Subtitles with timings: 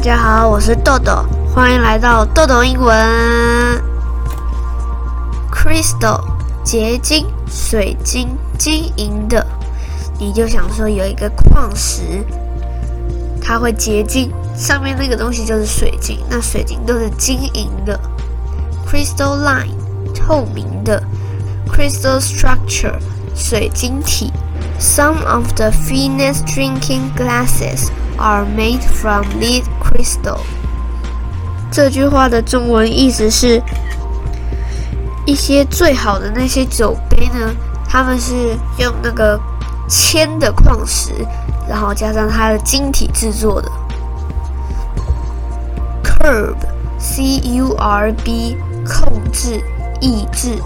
[0.00, 2.96] 大家好，我是豆豆，欢迎来到豆豆英文。
[5.52, 6.22] Crystal，
[6.64, 9.46] 结晶，水晶，晶莹的。
[10.18, 12.24] 你就想说有一个矿石，
[13.42, 18.00] 它会结晶，上面那个东西就是水晶，那水晶都是晶莹的。
[18.90, 19.74] Crystalline，
[20.14, 21.02] 透明的。
[21.70, 22.94] Crystal structure，
[23.34, 24.32] 水晶体。
[24.78, 30.38] Some of the finest drinking glasses are made from lead crystal。
[31.70, 33.62] 这句话的中文意思是：
[35.26, 37.54] 一些最好的那些酒杯呢，
[37.88, 39.38] 他们是用那个
[39.88, 41.12] 铅的矿石，
[41.68, 43.70] 然后加上它的晶体制作的。
[46.02, 49.62] Curb，C-U-R-B，控制、
[50.00, 50.60] 抑制。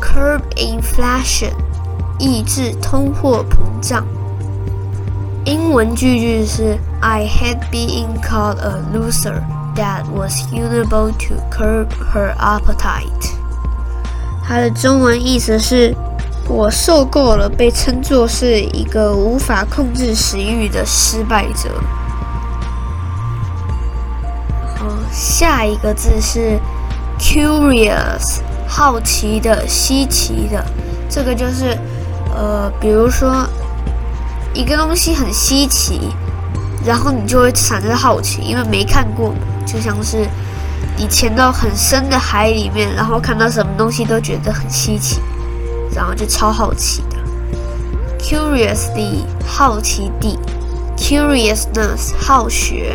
[0.00, 1.52] Curb inflation。
[2.18, 4.06] 抑制通货膨胀。
[5.44, 9.42] 英文句句是 I had being called a loser
[9.74, 13.32] that was unable to curb her appetite。
[14.46, 15.92] 它的中文意思是：
[16.48, 21.70] 我受够了被称作是一个无法控制食欲的失败者。
[24.76, 26.56] 好，下一个字是
[27.18, 30.64] curious，好奇的、稀奇的。
[31.08, 31.76] 这个就是。
[32.34, 33.46] 呃，比如说
[34.54, 36.10] 一个东西很稀奇，
[36.84, 39.36] 然后你就会产生好奇，因为没看过嘛。
[39.66, 40.28] 就像是
[40.96, 45.20] 你潜到很深的海里面，然后看到什么东西都觉得很稀奇，
[45.94, 47.16] 然后就超好奇的。
[48.18, 50.38] Curiously，好奇地
[50.96, 52.94] ；Curiousness，好学。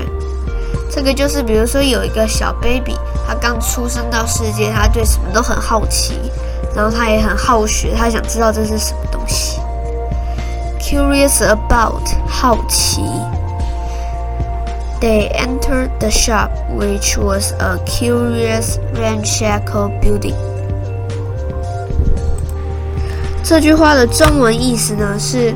[0.92, 2.96] 这个就是比如说有一个小 baby，
[3.28, 6.20] 他刚出生到世界，他对什么都很好奇，
[6.76, 9.57] 然后他也很好学，他想知道这是什么东西。
[10.90, 13.02] Curious about 好奇。
[15.02, 16.50] They entered the shop,
[16.80, 20.36] which was a curious ramshackle building.
[23.44, 25.54] 这句话的中文意思呢是，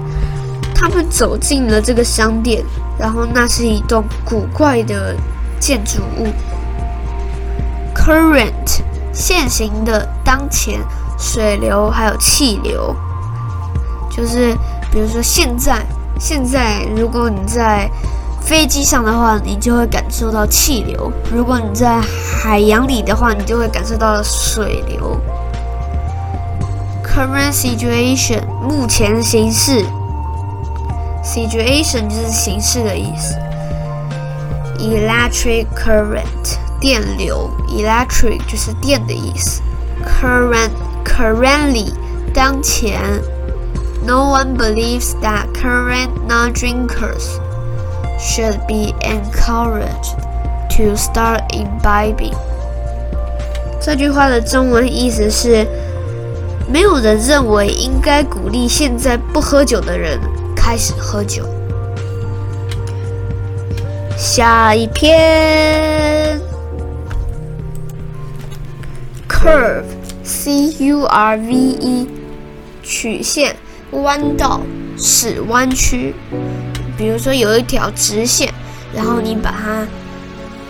[0.75, 2.62] 他们走进了这个商店，
[3.00, 5.16] 然后那是一栋古怪的
[5.62, 6.28] 建筑物。
[7.96, 8.81] Current
[9.14, 10.81] 现行的、当前、
[11.18, 12.94] 水流还有气流。
[14.09, 14.53] 就是，
[14.91, 15.85] 比如说现在，
[16.19, 17.90] 现在如果你在
[18.41, 25.18] 飞机上的话，你就会感受到气流；如果你在海洋里的话，你就会感受到水流。
[27.03, 29.85] Current situation，目前形势。
[31.23, 33.35] Situation 就是形式的意思。
[34.79, 37.50] Electric current，电流。
[37.69, 39.62] Electric 就是电的意思。
[40.03, 41.94] Current，currently，
[42.34, 43.22] 当前。
[44.05, 47.41] No one believes that current non-drinkers
[48.19, 50.17] should be encouraged
[50.77, 52.34] to start imbibing。
[53.81, 55.67] 这句话的中文意思是：
[56.69, 60.21] 没有人认为应该鼓励现在不喝酒的人
[60.55, 61.45] 开始喝酒。
[64.17, 66.41] 下一篇，
[69.29, 72.09] curve，c-u-r-v-e，
[72.83, 73.57] 曲线。
[73.91, 74.62] 弯道
[74.97, 76.13] 是弯曲，
[76.97, 78.53] 比如说有一条直线，
[78.94, 79.88] 然后你把它，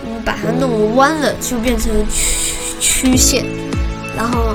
[0.04, 3.44] 你把它弄弯了，就变成曲曲线。
[4.16, 4.54] 然后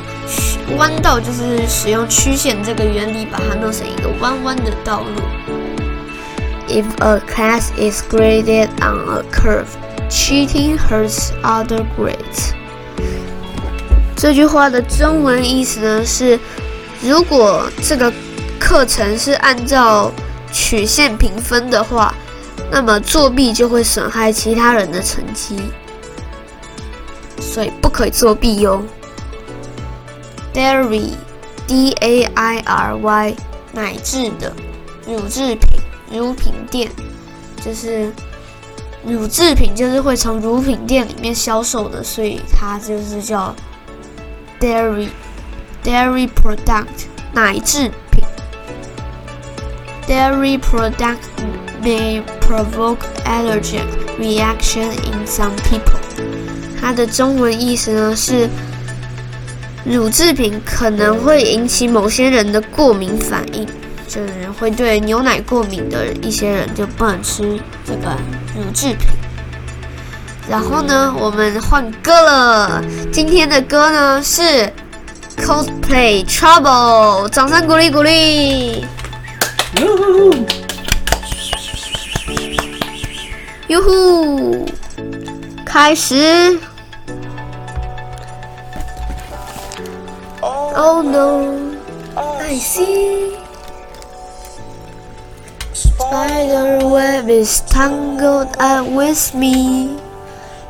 [0.78, 5.22] 弯道就是使用曲线这个原理，把它弄成一个弯弯的道路。
[6.68, 9.68] If a class is graded on a curve,
[10.10, 12.52] cheating hurts other grades。
[14.16, 16.40] 这句话的中文意思呢是，
[17.02, 18.12] 如果这个
[18.60, 20.12] 课程是按照
[20.52, 22.14] 曲线评分的话，
[22.70, 25.58] 那么作弊就会损害其他人的成绩，
[27.40, 28.84] 所以不可以作弊哟。
[30.54, 31.16] Dairy，D-A-I-R-Y，
[33.74, 34.52] 奶制的
[35.08, 35.80] 乳制品，
[36.12, 36.92] 乳品店
[37.64, 38.12] 就是
[39.06, 43.56] 乳制品，就是会从乳品店里面销售的，所以它就是叫
[44.60, 47.92] dairy，dairy product，奶制。
[50.08, 51.28] Dairy product
[51.84, 53.84] may provoke allergic
[54.18, 56.00] reaction in some people。
[56.80, 58.48] 它的中文意思呢是，
[59.84, 63.68] 乳制品可能会引起某些人的过敏反应，
[64.08, 68.16] 就是会对牛奶过敏的一些人就不能吃这个
[68.56, 69.10] 乳制品。
[70.50, 72.82] 然后呢，我们换歌了。
[73.12, 74.72] 今天的歌呢是
[75.42, 78.86] Coldplay Trouble，掌声鼓励鼓励。
[79.81, 80.35] 哟呼！
[83.69, 84.67] 哟呼！
[85.65, 86.59] 开始。
[90.75, 91.77] Oh no,
[92.17, 93.37] I see.
[95.73, 99.97] Spider web is tangled up with me,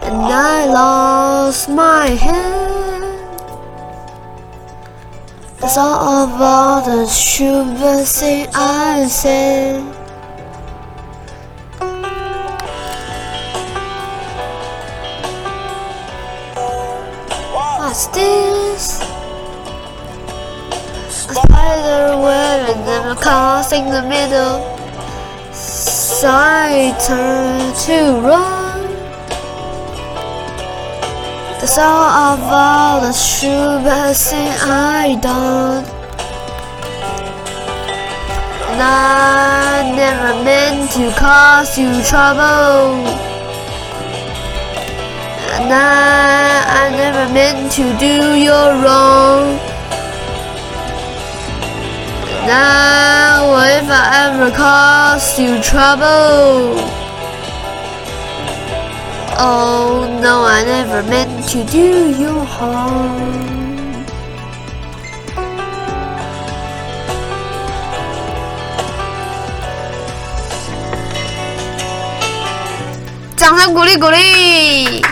[0.01, 2.66] and I lost my head.
[5.76, 8.08] All of all the stupid
[8.56, 9.84] I said.
[17.54, 19.02] What's this?
[21.02, 24.64] A spider web and then a cause in the middle.
[25.52, 28.57] So I turn to run.
[31.70, 35.84] All of all the thing I done.
[38.72, 43.04] And I never meant to cause you trouble.
[45.60, 49.58] And I, I never meant to do you wrong.
[52.48, 53.44] Now,
[53.78, 56.97] if I ever caused you trouble,
[59.40, 63.36] oh no, I never meant to do you harm.
[73.36, 75.06] 掌声鼓励鼓励！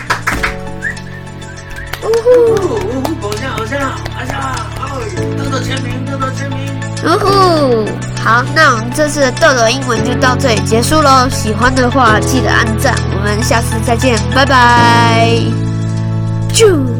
[2.02, 2.28] 呜呼，
[3.22, 4.36] 偶像偶像偶像，
[4.80, 4.84] 哦，
[5.38, 6.58] 豆豆签名，豆豆签名。
[7.04, 7.26] 呜呼，
[8.26, 11.28] 好，那我们这次的豆豆英文就到这里结束喽。
[11.30, 15.30] 喜欢的话记得按赞，我们下次再见，拜拜。
[16.52, 16.95] 啾。